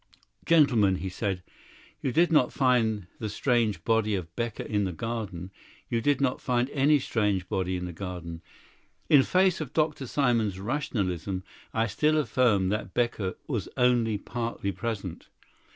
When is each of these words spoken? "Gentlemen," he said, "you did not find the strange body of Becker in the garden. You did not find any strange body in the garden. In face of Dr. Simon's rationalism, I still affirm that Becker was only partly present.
"Gentlemen," 0.47 0.95
he 0.95 1.09
said, 1.09 1.43
"you 2.01 2.11
did 2.11 2.31
not 2.31 2.51
find 2.51 3.05
the 3.19 3.29
strange 3.29 3.83
body 3.83 4.15
of 4.15 4.35
Becker 4.35 4.63
in 4.63 4.83
the 4.83 4.91
garden. 4.91 5.51
You 5.91 6.01
did 6.01 6.19
not 6.19 6.41
find 6.41 6.71
any 6.71 6.97
strange 6.97 7.47
body 7.47 7.77
in 7.77 7.85
the 7.85 7.93
garden. 7.93 8.41
In 9.09 9.21
face 9.21 9.61
of 9.61 9.73
Dr. 9.73 10.07
Simon's 10.07 10.59
rationalism, 10.59 11.43
I 11.71 11.85
still 11.85 12.17
affirm 12.17 12.69
that 12.69 12.95
Becker 12.95 13.35
was 13.45 13.69
only 13.77 14.17
partly 14.17 14.71
present. 14.71 15.29